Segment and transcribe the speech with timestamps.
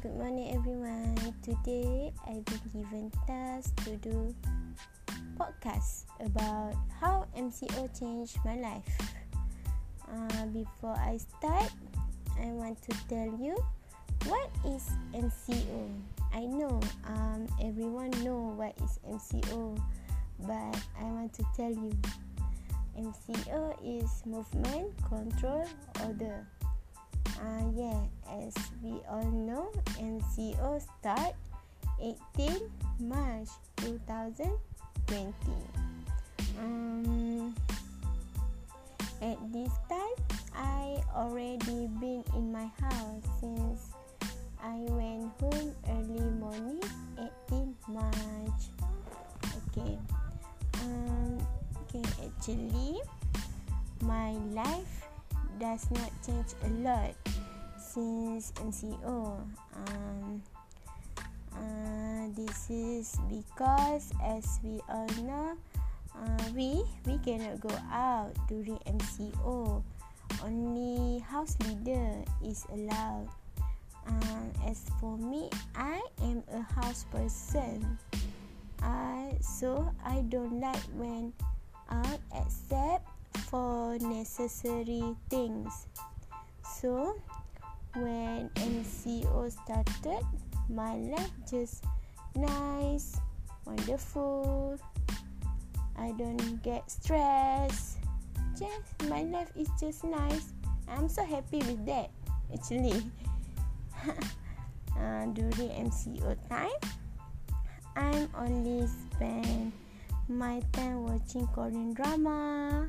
[0.00, 1.16] good morning everyone.
[1.42, 4.32] Today I've been given task to do
[5.36, 8.84] podcast about how MCO changed my life.
[10.06, 11.72] Uh, before I start,
[12.40, 13.56] I want to tell you
[14.26, 15.90] what is MCO.
[16.32, 19.82] I know um, everyone know what is MCO,
[20.46, 21.90] but I want to tell you
[22.96, 25.66] MCO is movement, control,
[26.06, 26.46] order.
[27.38, 28.00] Uh, yeah,
[28.42, 31.34] as we all know, MCO start
[32.36, 32.70] 18
[33.00, 35.32] March 2020.
[36.58, 37.54] Um,
[39.22, 40.18] at this time,
[40.54, 43.94] I already been in my house since
[44.62, 46.82] I went home early morning
[47.46, 48.62] 18 March.
[49.70, 49.98] Okay.
[50.82, 51.38] Um,
[51.86, 52.98] okay, actually,
[54.02, 55.08] my life
[55.58, 57.14] does not change a lot
[57.76, 59.42] since MCO.
[59.74, 60.42] Um,
[61.52, 65.58] uh, this is because, as we all know,
[66.14, 69.82] uh, we we cannot go out during MCO.
[70.44, 73.26] Only house leader is allowed.
[74.06, 77.98] Uh, as for me, I am a house person.
[78.80, 81.32] I so I don't like when
[81.90, 83.07] out except
[83.50, 85.86] for necessary things.
[86.62, 87.16] So
[87.96, 90.24] when MCO started,
[90.68, 91.84] my life just
[92.36, 93.16] nice,
[93.64, 94.78] wonderful.
[95.96, 97.98] I don't get stressed.
[98.52, 100.52] Just my life is just nice.
[100.86, 102.10] I'm so happy with that.
[102.52, 103.00] Actually,
[105.00, 106.80] uh, during MCO time,
[107.96, 109.72] I'm only spend
[110.28, 112.88] my time watching Korean drama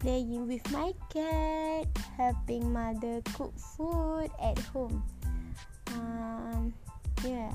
[0.00, 5.02] playing with my cat, helping mother cook food at home.
[5.94, 6.72] Um,
[7.24, 7.52] yeah,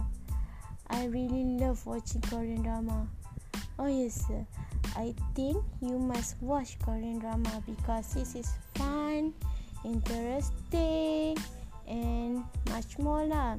[0.90, 3.08] I really love watching Korean drama.
[3.80, 4.26] Oh yes.
[4.96, 9.34] I think you must watch Korean drama because this is fun,
[9.84, 11.38] interesting,
[11.88, 13.58] and much more lah.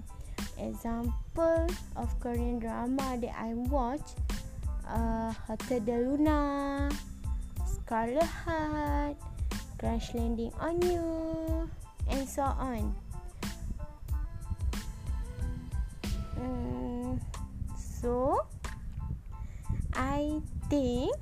[0.59, 4.15] Example of Korean drama that I watch,
[4.87, 6.89] uh, Hotel de Luna.
[7.85, 9.17] Scarlet Heart,
[9.77, 11.69] Crash Landing on You,
[12.09, 12.97] and so on.
[16.41, 17.21] Mm,
[17.77, 18.41] so,
[19.93, 20.41] I
[20.71, 21.13] think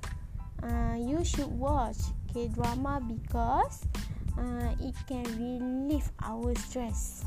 [0.62, 1.98] uh, you should watch
[2.32, 3.82] K drama because
[4.38, 7.26] uh, it can relieve our stress.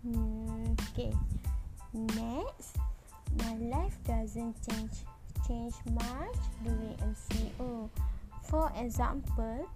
[0.00, 1.12] Mm, okay,
[1.92, 2.80] next,
[3.36, 5.04] my life doesn't change
[5.46, 7.90] change much during MCO.
[8.44, 9.68] For example,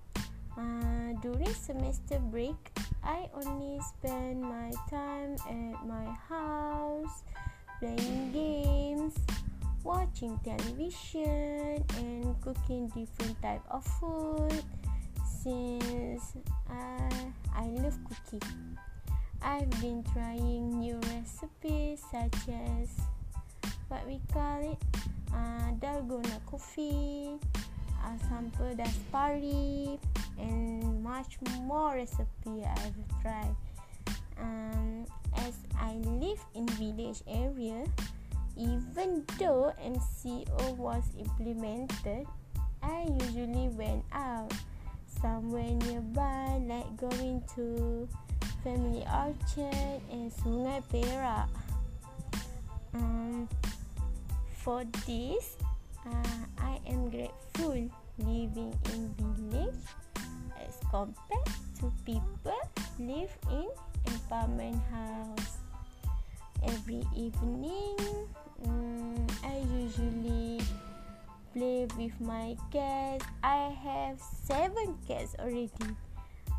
[0.56, 2.56] uh, during semester break,
[3.02, 7.22] I only spend my time at my house
[7.80, 9.14] playing games,
[9.84, 14.62] watching television, and cooking different type of food.
[15.24, 16.34] Since
[16.68, 17.24] uh,
[17.54, 18.76] I love cooking,
[19.40, 22.90] I've been trying new recipes such as
[23.88, 24.78] what we call it,
[25.32, 27.38] uh, dalgona coffee
[28.04, 29.98] asam pedas pari
[30.38, 33.54] and much more recipe I've tried.
[34.38, 37.84] Um, as I live in village area,
[38.56, 42.26] even though MCO was implemented,
[42.82, 44.52] I usually went out
[45.20, 48.08] somewhere nearby, like going to
[48.62, 51.50] Family Orchard and Sungai Perak.
[52.94, 53.48] Um,
[54.52, 55.56] for this,
[56.06, 59.74] uh, I am grateful living in village
[60.60, 61.46] as compared
[61.78, 62.60] to people
[62.98, 63.68] live in
[64.14, 65.58] apartment house.
[66.62, 67.96] Every evening,
[68.66, 70.60] um, I usually
[71.52, 73.24] play with my cats.
[73.42, 75.70] I have seven cats already.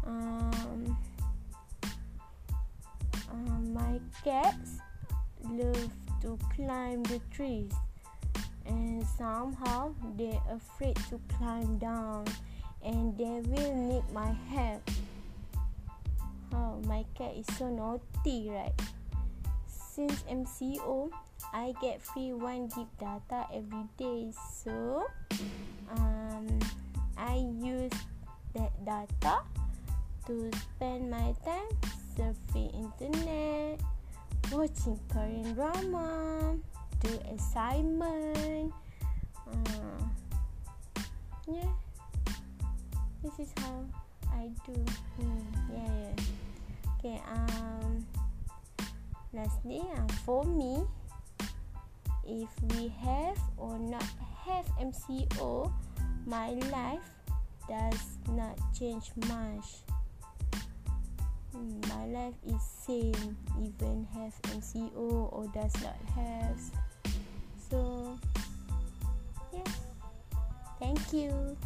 [0.06, 0.98] Um,
[3.32, 4.80] uh, my cats
[5.50, 5.90] love
[6.22, 7.74] to climb the trees
[8.70, 12.26] and somehow they're afraid to climb down
[12.84, 14.90] and they will need my help.
[16.54, 18.74] Oh, my cat is so naughty, right?
[19.68, 21.10] Since MCO,
[21.54, 24.32] I get free 1 gig data every day.
[24.64, 25.06] So,
[25.92, 26.48] um,
[27.18, 27.92] I use
[28.56, 29.44] that data
[30.28, 31.70] to spend my time
[32.16, 33.80] surfing internet,
[34.52, 36.58] watching Korean drama,
[37.02, 38.74] do assignment.
[39.48, 40.04] Uh,
[41.48, 41.72] yeah,
[43.24, 43.86] this is how
[44.32, 44.74] I do.
[45.18, 46.24] Hmm, yeah, yeah.
[47.00, 47.22] Okay.
[47.32, 48.06] Um,
[49.34, 50.84] lastly uh, for me
[52.26, 54.04] if we have or not
[54.46, 55.72] have MCO
[56.26, 57.10] my life
[57.68, 59.86] does not change much
[61.88, 63.38] my life is same.
[63.62, 66.60] Even have MCO or does not have.
[67.70, 68.18] So
[69.54, 69.64] yeah.
[70.80, 71.58] Thank you